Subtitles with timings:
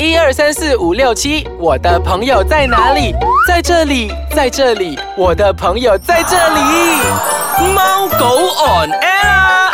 [0.00, 3.14] 一二三四五六七，我的朋友在哪里？
[3.46, 6.60] 在这里，在这里，我的朋友在这里。
[7.74, 9.70] 猫狗 on air 啊。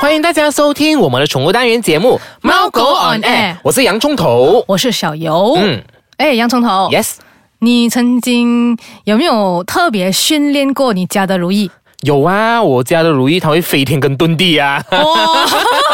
[0.00, 4.64] 欢迎大家收听我们的宠物单元节目《猫狗 on air 我是洋葱头。
[4.66, 5.58] 我是小游。
[5.58, 5.82] 嗯
[6.16, 7.16] 哎，洋葱头，yes，
[7.58, 11.70] 你曾经有没有特别训练过你家的如意？
[12.04, 15.46] 有啊，我家的如意它会飞天跟遁地啊，哦，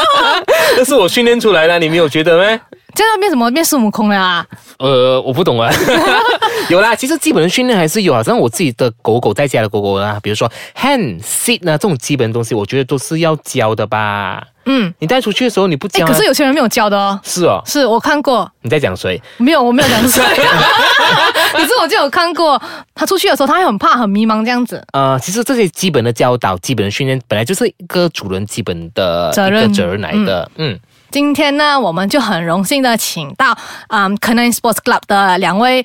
[0.76, 2.60] 这是我训练出来的，你没有觉得吗？
[2.94, 4.46] 这样变什么变孙悟空了啊？
[4.78, 5.70] 呃，我不懂啊。
[6.68, 8.22] 有啦，其实基本的训练还是有啊。
[8.22, 14.42] 像我自己的狗狗在家的狗狗啊，比如说 hand sit 呢这种基本的东西，我觉得都是要教的吧。
[14.66, 17.18] 嗯，你带出去的时候你不哎，教啊，可是有些人没有教的哦。
[17.24, 19.20] 是哦，是我看过，你在讲谁？
[19.38, 20.22] 没有，我没有讲谁。
[21.52, 22.60] 可是我就有看过，
[22.94, 24.84] 他出去的时候，他会很怕、很迷茫这样子。
[24.92, 30.48] 呃，其实这些基本的教导、基本的训练，本来就是一个主人基本的责任责任来的。
[30.56, 30.78] 嗯
[31.10, 33.56] 今天呢，我们就很荣幸的请到
[33.88, 35.84] 嗯 c a n i n Sports Club 的两位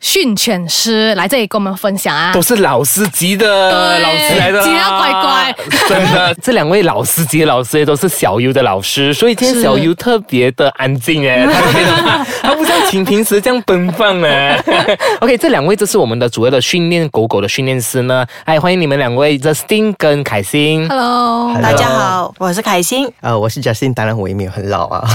[0.00, 2.32] 训犬师来这里跟我们分享啊。
[2.32, 5.56] 都是老司机的老师来的啦，吉拉乖乖
[5.88, 11.44] 真的， 这两位老司机的老师也都是小优的老师，所以今天小优特别的安静哎，
[12.42, 14.56] 他不像平平时这样奔放哎。
[15.20, 20.88] OK，这两位就是我们的主要的训练狗狗的训练师呢，哎，欢迎你们两位，Justin 跟凯欣。
[20.88, 23.10] Hello，大家好，我是凯欣。
[23.20, 25.08] 呃，我是 Justin，当然我也没有很老啊。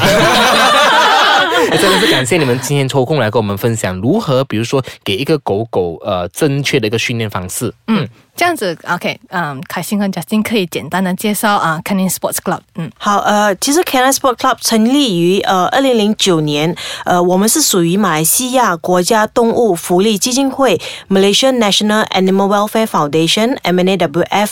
[1.71, 7.73] 哎真的是感谢你们今天抽空来跟我们分享如何，比如说给一个狗狗呃正确的一个训练方式。
[7.87, 22.07] 嗯，这样子，OK，嗯，凯欣和 Justin 可以简单的介绍啊 c a n i n Sports Club，嗯，好，呃，其实 Canine Sport Club 成立于呃二零零九年，呃，我们是属于马来西亚国家动物福利基金会 Malaysian National
[22.07, 24.49] Animal Welfare Foundation (MNAWF)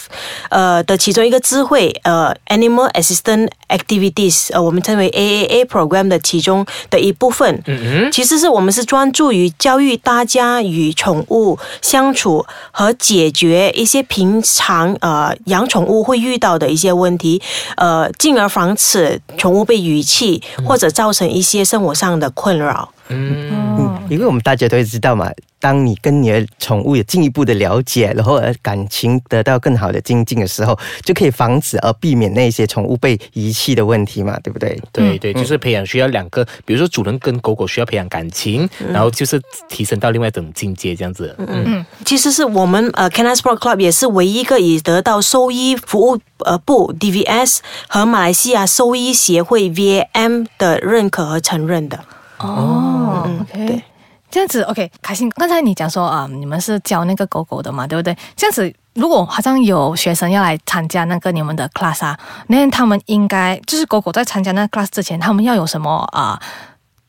[0.49, 7.61] 呃的其中一个支会，呃，Animal Assistant Activities，呃，我们称为 AAA Program 的其中的一部分。
[7.65, 17.41] 嗯嗯，其实是我们是专注于教育大家与宠物相处和解决一些平常呃养宠物会遇到的一些问题，
[17.77, 22.91] 呃，进而防止宠物被遗弃或者造成一些生活上的困扰。
[23.09, 25.29] 嗯，因为我们大家都会知道嘛，
[25.61, 34.77] 当你跟你的宠物有进一步的了解，然后而感情得到更好的精进的时候，就可以防止而避免那些宠物被遗弃的问题嘛，对不对？
[34.91, 39.39] 对对，就是培养需要两个，比如说主人跟狗狗需要培养感情，然后就是
[39.69, 41.33] 提升到另外一种境界这样子。
[41.37, 51.99] 嗯嗯，其实是我们呃 Canine Sport Club 也是唯一一个已得到兽医服务呃部 DVS 和马来西亚兽医协会 VAM 的认可和承认的。
[52.39, 53.83] 哦嗯，OK 对。
[54.31, 55.29] 这样子，OK，开心。
[55.31, 58.15] 刚才你讲说啊、你们是教那个狗狗的嘛，对不对？
[58.35, 66.41] 这样子，如果好像有学生要来参加那个你们的 class 啊，那他们应该就是狗狗在参加那个 class 之前，他们要有什么啊、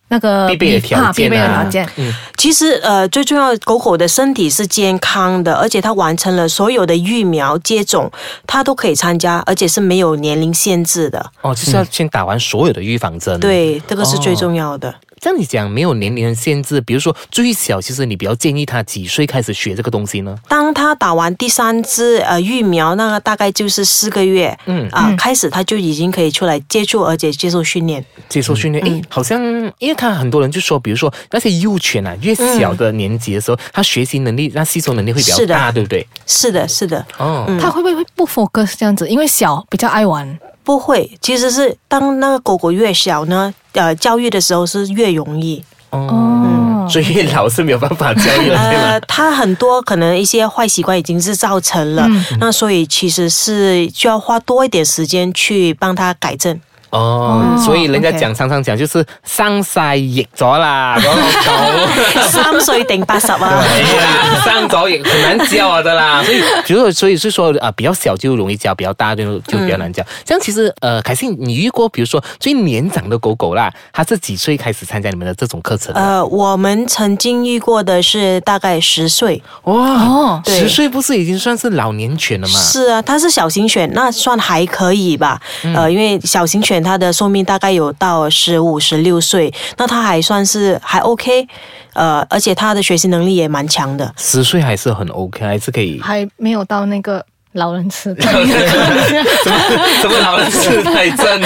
[0.09, 1.89] 那个必备的条件啊必备的条件。
[1.97, 8.11] 嗯其实呃，最重要，狗狗的身体是健康的，而且它完成了所有的疫苗接种，
[8.49, 11.25] 它都可以参加，而且是没有年龄限制的。
[11.43, 13.39] 哦，就是要先打完所有的预防针。。
[13.39, 14.93] 对，这个是最重要的。
[15.09, 20.37] 这样你讲没有年龄的限制，比如说最小，其实你比较建议他几岁开始学这个东西呢？
[20.49, 28.05] 当他打完第三支呃疫苗，那个大概就是四个月，嗯啊、开始他就已经可以出来接触，而且接受训练。
[28.29, 29.41] 接受训练，诶，好像
[29.79, 36.07] 因为他很多人就说，比如说那些幼犬啊，越小的年纪的时候，他学习能力、那吸收能力会比较是的大，对不对？
[36.27, 37.05] 是的，是的。
[37.19, 39.09] 哦，他会不会不 focus 这样子？
[39.09, 40.39] 因为小比较爱玩。
[40.65, 45.63] 不会，其实是当那个狗狗越小呢，呃，教育的时候是越容易。
[45.91, 49.01] 哦，所以老是没有办法教育了，对吗呃，？
[49.01, 52.09] 它很多可能一些坏习惯已经是造成了，
[52.41, 56.59] 那所以其实是需要花多一点时间去帮它改正。
[56.93, 60.97] 哦，哦所以人家讲常常讲就是生晒逆咗啦。
[62.29, 63.39] 三歲定八十啊？
[63.43, 70.03] 哎呀，生咗亦很難教的啦， 所以，比如說，所以是說啊、比較小就容易教，比較大就就比較難教。
[70.25, 76.01] 這樣其實，呃，凱欣，你遇過，比如說最年長的狗狗啦，它是幾歲開始參加你們的這種課程的？
[76.01, 79.43] 呃，我们曾经遇过的是大概十岁。
[79.65, 79.75] 哇，
[80.05, 82.55] 哦对十歲不是已經算是老年犬了嗎？
[82.59, 85.41] 是啊，它是小型犬，那算还可以吧。
[85.75, 91.47] 呃，因为小型犬它的寿命大概有到十五、十六岁，那它还算是还 OK。
[91.95, 94.15] 呃，而且它的学习能力也蛮强的。
[94.17, 96.01] 十岁还是很 OK，还是可以。
[96.01, 98.33] 还没有到那个老人痴 呆。
[98.33, 99.59] 怎么
[100.01, 101.43] 怎么老人痴呆症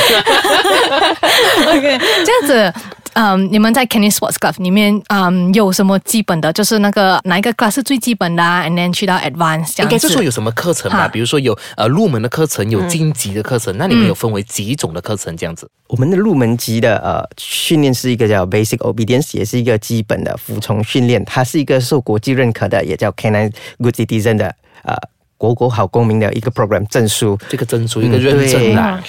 [1.67, 2.73] ？OK，这样子。
[3.17, 9.83] 嗯，你们在 Kenny Sports Club 里面，嗯，有什么基本的，就是那个哪一个 class 是最基本的啊，and then 去到 advanced 这样子。
[9.83, 11.09] 应该是说有什么课程吧？
[11.09, 15.67] 比如说有呃入门的课程，有晋级的课程，那你们有分为几种的课程这样子？
[15.89, 24.95] 我们的入门级的呃训练是一个叫 Basic Obedience，也是一个基本的服从训练，它是一个受国际认可的，也叫 Canine Good Citizen 的呃
[25.39, 27.39] 国国好公民的一个 program 证书。
[27.49, 29.03] 这个证书一个认证啦。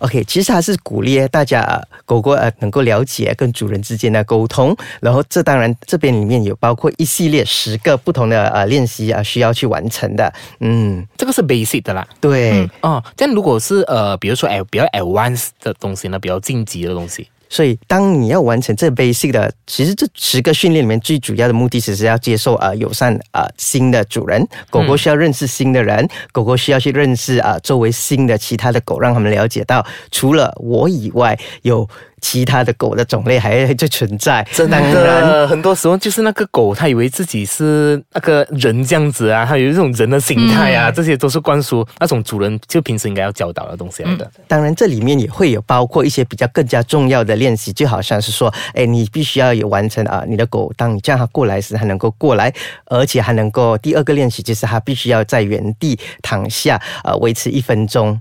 [0.00, 10.32] OK，其实还是鼓励大家呃狗狗呃能够了解跟主人之间的沟通，然后这当然这边里面有包括一系列十个不同的呃练习啊、需要去完成的。
[10.60, 12.06] 嗯，这个是 basic 的啦。
[12.20, 12.68] 对。
[12.80, 31.88] 哦，这样如果是呃，比如说哎比较 advanced 的东西呢，比较晋级的东西，所以，当你要完成这 basic 的，其实这十个训练里面最主要的目的，只是要接受呃友善呃新的主人，狗狗需要认识新的人，狗狗需要去认识啊、呃周围新的其他的狗，让他们了解到除了我以外，有
[32.24, 34.42] 其他的狗的种类还在存在。
[34.50, 34.90] 真当然。
[34.94, 44.30] 的，很多时候就是那个狗，它以为自己是那个人这样子啊，它有一种人的心态啊，这些都是灌输那种主人就平时应该要教导的东西来的。
[44.48, 52.50] 当然，这里面也会有包括一些比较更加重要的练习，就好像是说，哎，你必须要有完成啊、你的狗，当你叫它过来时，它能够过来，
[52.86, 58.18] 而且还能够第二个练习就是它必须要在原地躺下，呃，维持一分钟。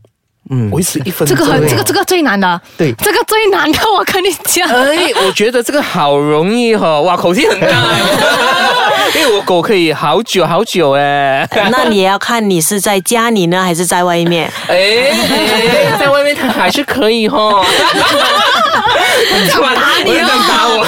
[0.49, 2.93] 嗯，维持一分这，个很这个这个最难的，对。
[2.95, 4.67] 这个最难的，我跟你讲。
[4.69, 7.67] 哎，我觉得这个好容易哈、哇，口气很大。
[7.67, 8.01] 哎，
[9.15, 14.51] 因为我狗可以好久好久哎，那你也要看你是在家里呢，还是在外面。
[14.67, 14.75] 哎，
[15.11, 17.65] 哎在外面它还是可以哈、
[19.49, 20.85] 想打你想打我。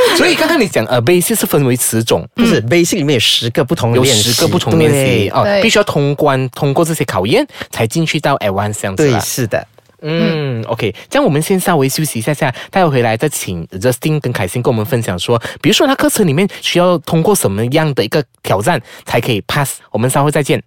[0.16, 9.20] 所以刚刚你讲呃，basic 是分为十种，不是 basic 里面有十个不同的有练习，十个不同练习对哦，对必须要通关通过这些考验才进去到 advanced 这样子对，啦。
[9.20, 9.66] 是的。
[10.00, 19.80] 嗯，OK，这样我们先稍微休息一下下，待会回来再请 Justin 跟凯欣跟我们分享说，比如说他课程里面需要通过什么样的一个挑战才可以 pass。
[19.90, 20.62] 我们稍后再见。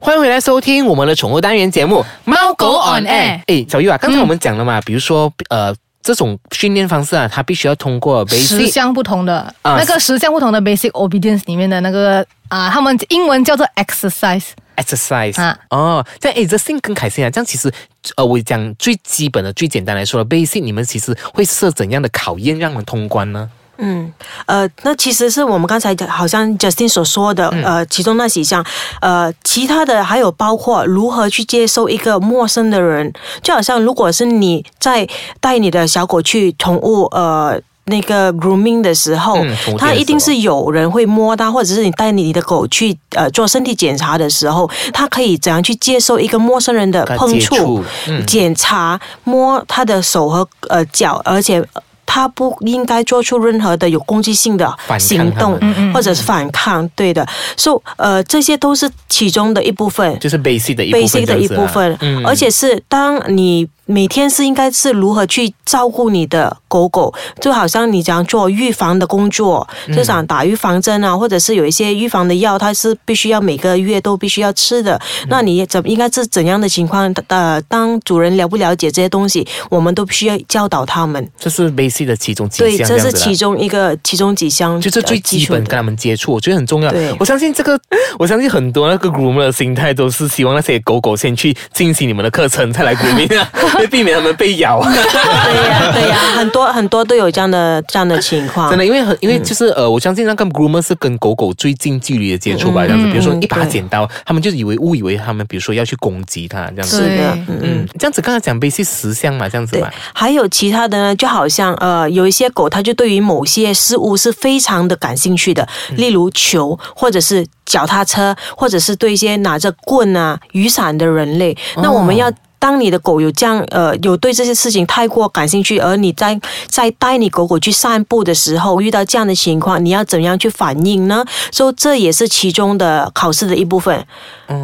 [0.00, 3.40] 欢迎回来收听我们的宠物单元节目《猫狗 on air》。
[3.48, 5.74] 哎，小玉啊，刚才我们讲了嘛，比如说呃，
[6.08, 14.46] 这种训练方式啊，它必须要通过十 basic 项不同的、啊那个十项不同的 basic obedience 里面的那个啊，他们英文叫做 exercise。
[14.76, 17.70] exercise 啊哦，这样诶，这 Justin 跟凯欣啊，这样其实
[18.16, 23.50] 呃，我讲最基本的、最简单来说，basic 你们其实会设怎样的考验让我们通关呢？
[23.78, 24.12] 嗯，
[24.46, 28.64] 呃，那其实是我们刚才好像 Justin 所说的，呃，其中那几项，
[29.00, 35.08] 呃，其他的还有包括如何去接受一个陌生的人，就好像如果是你在
[35.40, 37.60] 带你的小狗去宠物，呃。
[37.90, 39.38] 那个 grooming 的时候，
[39.78, 51.66] 它一定是有人会摸它，或者是你带你的狗去呃做身体检查的时候，它可以怎样去接受一个陌生人的碰触触、嗯检查、摸它的手和呃脚，而且。
[52.10, 55.60] 它不应该做出任何的有攻击性的行动，
[55.92, 57.24] 或者是反抗，对的。
[57.54, 60.18] 所、以呃，这些都是其中的一部分。
[60.18, 62.24] 就是 basic 的一部分 basic 的一部分，嗯。
[62.26, 74.94] 而且是当你每天是应该是如何去照顾你的狗狗，就好像你讲做预防的工作，嗯就想打预防针啊，或者是有一些预防的药，它是必须要每个月都必须要吃的。
[75.22, 77.12] 嗯那你怎应该是怎样的情况？
[77.28, 81.26] 呃，当主人了不了解这些东西，我们都必须要教导他们。
[81.38, 87.14] 这是 basic 的其中几项对，项，这是其中一个其中几项，就是最呃基本跟他们接触，我觉得很重要对。
[87.18, 87.78] 我相信这个，
[88.18, 94.80] 我相信很多那个 groomer 的心态都是希望那些狗狗先去进行你们的课程，再来 grooming 啊，因 为避免他们被咬。
[94.82, 98.70] 对呀、对呀、很多很多都有这样的这样的情况。
[98.70, 103.06] 真的，因为很，因为就是呃，我相信那个 groomer 是跟狗狗最近距离的接触吧，这样子。
[103.10, 106.96] 比如说嗯一把剪刀，他们就以为误以为他们，比如说要去攻击它这样子。
[106.96, 121.56] 是的，对嗯嗯嗯，这样子刚才讲 basic 十项嘛，这样子还有其他的呢，就好像呃，有一些狗，它就对于某些事物是非常的感兴趣的，例如球，或者是脚踏车，或者是对一些拿着棍啊、雨伞的人类。
[121.76, 122.30] 那我们要。
[122.58, 131.24] 当你的狗有这样呃有对这些事情太过感兴趣，而你在在带你狗狗去散步的时候遇到这样的情况，你要怎样去反应呢？
[131.50, 134.04] 所以这也是其中的考试的一部分。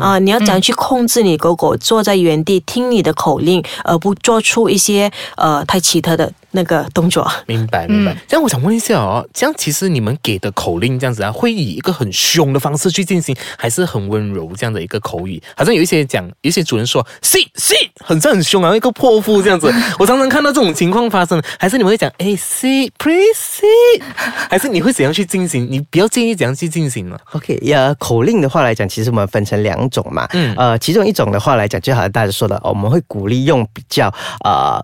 [0.01, 7.29] 啊、你要怎样去控制你狗狗坐在原地听你的口令，而不做出一些呃太奇特的那个动作？
[7.47, 8.17] 明白明白。
[8.29, 15.43] 这样我想问一下哦，这样其实你们给的口令这样子啊，会以一个很凶的方式去进行，还是很温柔这样的一个口语？
[15.57, 19.73] 好像有一些讲，有一些主人说 sit sit，很像很凶啊，一个泼妇这样子。
[19.99, 24.03] 我常常看到这种情况发生，还是你们会讲哎 sit please sit，
[24.49, 25.67] 还是你会怎样去进行？
[25.69, 30.29] 你比较建议怎样去进行呢？OK，呀，口令的话来讲，其实我们分成两种嘛。
[30.33, 34.07] 嗯呃，其中一种的话来讲，就好像大家说的，哦我们会鼓励用比较
[34.45, 34.81] 呃。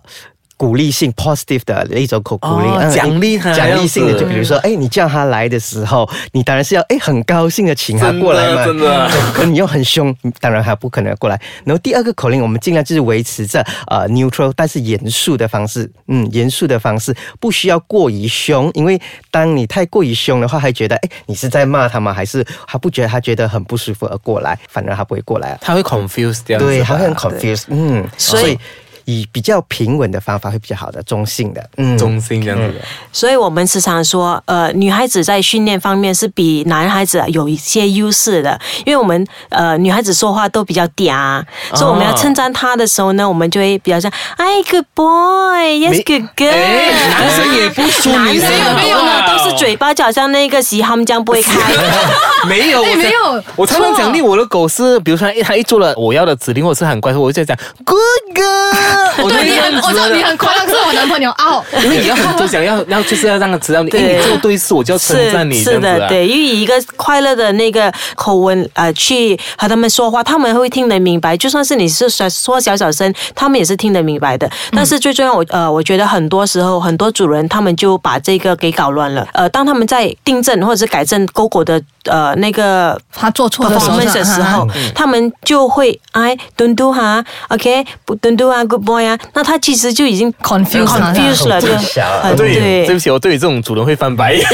[0.61, 11.41] 鼓励性 positive 的一种口鼓励，奖励他奖励性的，就比如说，哎，你叫他来的时候，你当然是要哎很高兴的请他过来嘛，真的可你又很凶，当然他不可能过来。
[11.65, 19.01] 然后第二个口令，我们尽量就是维持着呃 neutral，但是严肃的方式，嗯，严肃的方式，不需要过于凶，因为
[19.31, 22.13] 当你太过于凶的话，还觉得哎你是在骂他吗？
[22.13, 25.57] 还是他不觉得他觉得很不舒服而过来，反而他不会过来啊。
[25.59, 28.59] 他会 confuse 对，他会很 confused，嗯，所以所以
[29.05, 32.79] 以比较平稳的方法会比较好的，中性的，嗯，中性这样子的。
[33.11, 41.43] 所以我们时常说，呃，女孩子在训练方面是比男孩子有一些优势的，因为我们呃女孩子说话都比较嗲，
[41.73, 46.51] 所以我们要称赞她的时候呢，我们就会比较像，哎，good boy，yes good girl。
[46.51, 51.59] 哎，男生也不输女生的，没有呢，都是嘴巴就好像那个洗他们这样不会开。
[52.47, 53.43] 没有，我哎没有。
[53.55, 57.97] 我常常奖励我的狗是，比如说，哎，它一做了我要的指令，或者是很乖，我就在讲 good
[58.33, 58.71] girl，
[59.23, 66.09] 我就对你很，这样子我知道你很夸张，是我男朋友哦，因为你要很多想要，要就是要让他知道你，哎，对你做对事，我就要称赞你，这是的，样子啊。
[66.09, 71.35] 对，因为以一个快乐的那个口吻呃去和他们说话，他们会听得明白。
[71.35, 74.49] 就算是你是说说小小声，他们也是听得明白的。
[74.71, 79.27] 但是最重要，我呃，我觉得很多时候很多主人他们就把这个给搞乱了。
[79.33, 91.71] 呃，当他们在订正或者是改正狗狗的呃那个他做错的时候 performance 的时候，他们就会哎蹲嘟哈，OK 不蹲嘟啊，Good boy 啊，那他其实就已经 confuse 了 confused 了，就
[92.01, 94.45] 啊对，对对不起，我对于这种主人会翻白眼。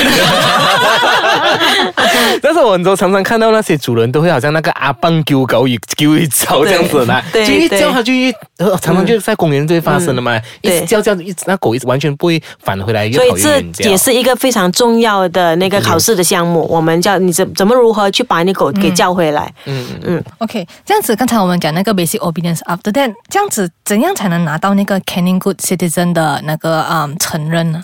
[2.42, 13.88] 但是我很多常常看到那些主人都会好像那个阿棒丢狗一丢一招这样子的，对就一对叫它就一，呃常常就在公园就会发生的嘛，一直叫叫一直那狗一直完全不会返回来，所以这。
[13.88, 16.68] 也是一个非常重要的那个考试的项目。
[16.70, 19.52] 我们叫你怎怎么如何去把你狗给叫回来？
[19.66, 27.84] 嗯 OK，这样子，刚才我们讲那个 basic obedience after that，这样子怎样才能拿到那个 Canning Good Citizen 的那个嗯承认呢？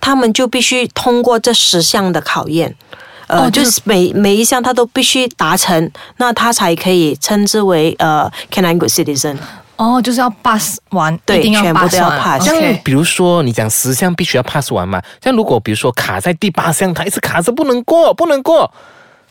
[0.00, 2.74] 他们就必须通过这十项的考验。
[3.26, 9.36] 呃，哦就是每每一项他都必须达成，那他才可以称之为呃 canine good citizen。
[9.76, 18.72] 哦，就是要 pass 完，对一定全部都要 pass 像比如说你讲十项必须要 pass 完嘛，像如果比如说卡在第八项，他一直卡着不能过，不能过，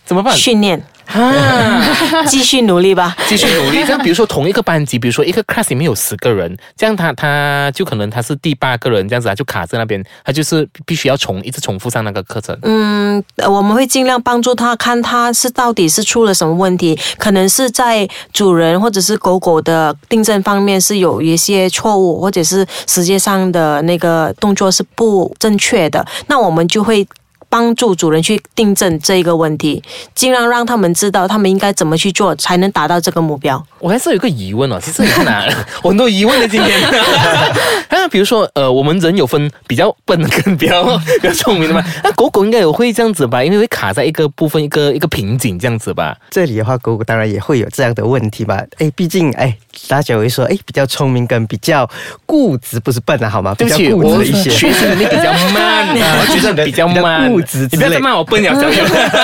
[0.05, 0.34] 怎么办？
[0.38, 1.82] 训练，啊，
[2.28, 3.16] 继续努力吧。
[3.28, 3.84] 继续努力。
[3.84, 12.58] 这样，比如说同一个班级，比如说一个 class 里面有十个人，这样他他就可能他是第八个人，这样子他就卡在那边，他就是必须要重一直重复上那个课程。
[12.64, 27.08] 嗯，呃我们会尽量帮助他看他是到底是出了什么问题，可能是在主人或者是狗狗的订正方面是有一些错误，或者是实际上的那个动作是不正确的，那我们就会。
[27.50, 29.82] 帮助主人去订正这一个问题，
[30.13, 33.63] 尽量让他们知道他们应该怎么去做，才能达到这个目标。
[33.80, 35.46] 我还是有一个疑问哦，其实你看啊，
[35.84, 36.80] 我很多疑问的今天。
[37.89, 43.44] 那比如说，呃，我们人有分比较笨的跟比较比较聪明的嘛， 那狗狗应该也会这样子吧？
[43.44, 46.16] 因为会卡在一个部分一个一个瓶颈这样子吧？
[46.30, 48.62] 这里的话，狗狗当然也会有这样的问题吧？
[48.77, 51.89] 哎，毕竟哎，大家会说，哎，比较聪明跟比较
[52.25, 53.55] 固执，不是笨啊，好吗？
[53.55, 54.50] 比较固执一些。
[54.50, 58.84] 学习能力比较慢， 我觉得比较慢，固执之类你不要再骂我笨了，小友。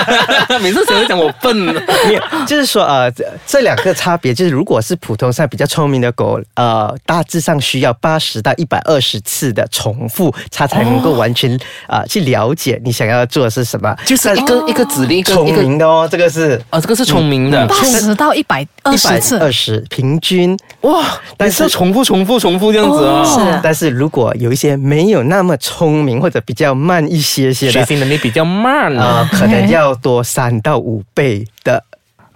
[0.61, 1.55] 每次谁会讲我笨？
[2.07, 11.53] 没有，就是说呃，这这两个差别就是，如果是普通上比较聪明的狗，呃，大致上需要八十到一百二十次的重复，它才能够完全
[11.87, 13.95] 啊、呃去了解你想要做的是什么。
[14.05, 17.65] 就是一个一个指令，一个聪一个明的哦，这个是啊，这个是聪明的。
[17.65, 20.42] 八十到一百二一百十次，二十平均。
[20.81, 21.03] 哇，
[21.37, 31.83] 但但是是重复、重复、重复这样子啊、是的但是如果有一些没有那么聪明或者比较慢一些些的，学习能力比较慢呃啊。，可能要多三到五倍的。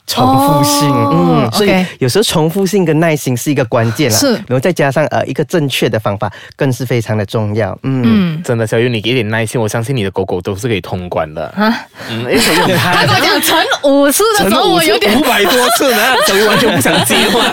[0.08, 4.18] 重复性，哦嗯，所以有时候重复性跟耐心是一个关键啦。
[4.18, 7.78] 是然后再加上呃一个正确的方法，更是非常的重要。
[7.84, 8.02] 嗯，
[8.38, 11.46] 嗯真的，小优，你给点耐心，我相信你的狗狗都是可以通关的。
[11.50, 17.44] 啊，嗯，因为小优很 他怕跟我讲乘五次的时候，我有点五百多次呢，小优完全不想接话。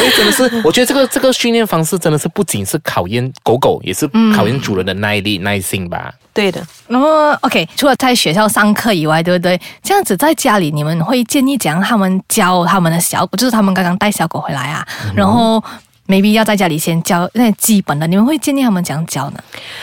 [0.00, 6.12] 因 为真的是，我觉得这个这个训练方式真的是不仅是考验狗狗，也是考验主人的耐力、耐心吧。
[6.32, 9.58] 对的，然后 OK，除了在学校上课以外，对不对？
[9.82, 15.62] 这样子在家里，你们会建议讲他们教他们的小狗，就是他们刚刚带小狗回来啊，然后
[16.06, 19.40] maybe 要在家里先教那些基本的，你们会建议他们怎样教呢？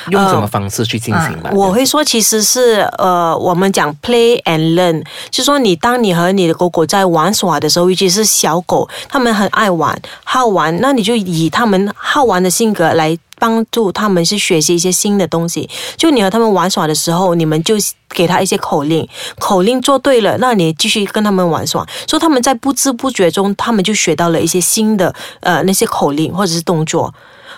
[0.09, 1.49] 用什么方式去进行吧？
[1.53, 15.69] 我会说，其实是呃，我们讲 play and learn，就说你当你和你的狗狗在玩耍的时候，尤其是小狗，它们很爱玩、好玩，那你就以它们好玩的性格来帮助他们去学习一些新的东西。
[15.97, 17.75] 就你和他们玩耍的时候，你们就
[18.09, 19.05] 给他一些口令，
[19.37, 21.85] 口令做对了，那你继续跟他们玩耍。
[22.07, 27.13] 所以他们在不知不觉中，他们就学到了一些新的呃那些口令或者是动作。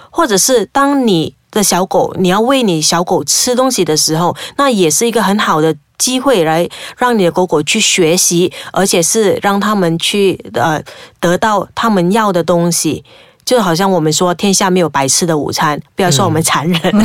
[0.10, 5.75] 或者是当你的小狗你要喂你小狗吃东西的时候，那也是一个很好的。
[5.98, 10.84] 机会来让你的狗狗去学习，而且是让他们去呃
[11.22, 13.01] 得到他们要的东西，
[13.45, 16.81] 就好像我们说天下没有白吃的午餐，不要说我们残忍。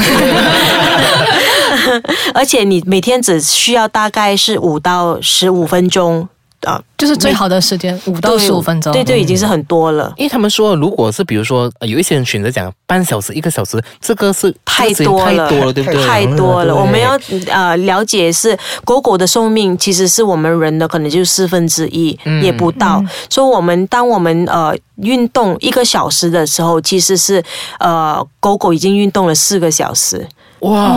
[2.34, 6.28] 而且你每天只需要大概是五到十五分钟。
[6.62, 10.12] 啊，就是最好的时间，五到十五分钟，对对，已经是很多了。
[10.16, 16.06] 因为他们说，如果是比如说有一些人选择讲半小时、一个小时，这个是太多了，太多了，对不对？
[16.06, 16.74] 太多了。
[16.74, 27.42] 我们要呃了解是狗狗的寿命其实是我们人的可能就四分之一也不到，所以我们当我们呃运动一个小时的时候，其实是
[27.78, 30.28] 呃狗狗已经运动了四个小时。
[30.60, 30.90] 哇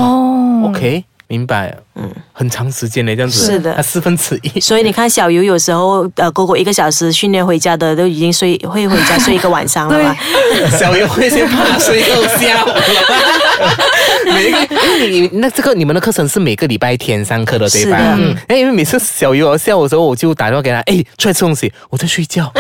[0.65, 1.05] ，OK。
[1.27, 4.59] 明白，嗯，很长时间呢，这样子是的，它四分之一。
[4.59, 10.15] 所以你看，小游有时候呃，狗狗一个小时训练回家的，都已经睡会回家睡一个晚上了嘛。
[10.77, 12.65] 小游会先趴睡够觉。
[14.25, 14.75] 每个，
[15.09, 17.97] 你那这个你们的课程是每个礼拜天上课的对吧？
[18.17, 18.35] 嗯。
[18.47, 22.51] 哎，因为每次小游下午的时候，我就打电话给他，哎，出来吃东西，我在睡觉。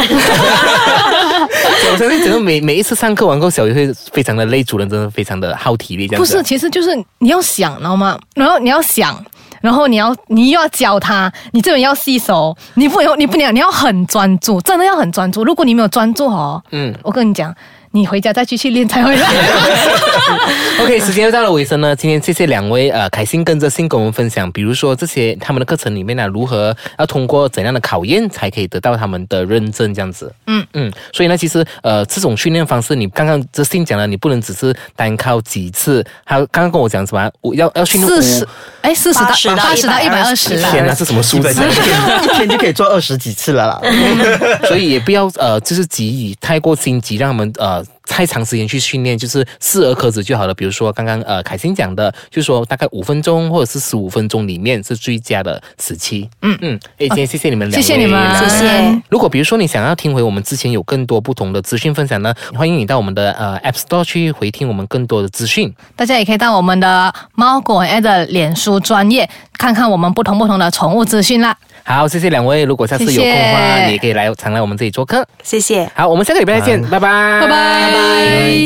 [1.91, 6.07] 我相信整个每每一次上课完后，小鱼会非常的累，主人真的非常的耗体力。
[6.07, 8.17] 这样不是，其实就是你要想，知道吗？
[8.35, 9.23] 然后你要想，
[9.61, 15.43] 然后你要你又要教他，你这人要吸收，你不你不能你要很专注，真的要很专注。
[15.43, 17.53] 如果你没有专注哦，嗯，我跟你讲。
[17.95, 19.15] 你回家再继续练才会。
[20.81, 21.95] OK，时间又到了尾声呢。
[21.95, 30.33] 今天谢谢两位呃，开心跟着信跟我们分享，比如说这些他们的课程里面呢，如何要通过怎样的考验才可以得到他们的认证这样子。
[30.47, 38.47] 嗯嗯，所以呢，其实呃，这种训练方式，你刚刚这信讲了，你不能只是单靠几次，还有刚刚跟我讲什么，我要要训练四十，
[38.81, 40.59] 哎，四十到八十到一百二十。
[40.71, 41.49] 天哪，是什么数字？
[41.51, 43.79] 一天就可以做二十几次了啦。
[44.67, 47.82] 所以也不要呃，就是急于太过心急，让他们呃。
[48.05, 50.53] 太长时间去训练，就是适而可止就好了。
[50.53, 56.29] 比如说刚刚呃凯欣讲的，就是说大概五分钟或者是十五分钟里面是最佳的时期。
[56.41, 59.01] 嗯嗯，哎，今天谢谢你们两位，谢谢你们，谢谢。
[59.09, 65.73] 如果比如说你想要听回我们之前有更多不同的资讯分享呢，欢迎你到我们的呃 App Store 去回听我们更多的资讯。
[65.95, 71.57] 大家也可以到我们的猫狗 A 的脸书专业看看我们不同不同的宠物资讯啦。
[71.83, 72.63] 好，谢谢两位。
[72.63, 75.25] 如果下次有空的话，你也可以来常来我们这里做客。
[75.43, 75.89] 谢谢。
[75.93, 78.63] 好，我们下个礼拜再见，拜拜，拜拜。